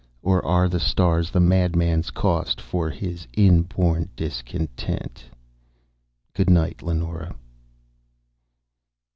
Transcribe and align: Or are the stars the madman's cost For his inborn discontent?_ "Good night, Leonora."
Or 0.23 0.43
are 0.43 0.67
the 0.67 0.79
stars 0.79 1.29
the 1.29 1.39
madman's 1.39 2.09
cost 2.09 2.59
For 2.59 2.89
his 2.89 3.27
inborn 3.33 4.09
discontent?_ 4.15 5.25
"Good 6.33 6.49
night, 6.49 6.81
Leonora." 6.81 7.35